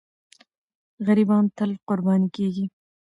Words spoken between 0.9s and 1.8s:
غریبان تل